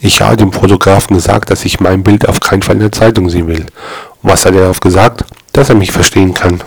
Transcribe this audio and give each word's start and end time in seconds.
Ich 0.00 0.20
habe 0.20 0.36
dem 0.36 0.52
Fotografen 0.52 1.16
gesagt, 1.16 1.50
dass 1.50 1.64
ich 1.64 1.80
mein 1.80 2.02
Bild 2.02 2.28
auf 2.28 2.40
keinen 2.40 2.62
Fall 2.62 2.76
in 2.76 2.82
der 2.82 2.92
Zeitung 2.92 3.28
sehen 3.30 3.48
will. 3.48 3.66
Und 4.22 4.30
was 4.30 4.46
hat 4.46 4.54
er 4.54 4.62
darauf 4.62 4.80
gesagt? 4.80 5.24
Dass 5.52 5.68
er 5.68 5.74
mich 5.74 5.90
verstehen 5.90 6.34
kann. 6.34 6.60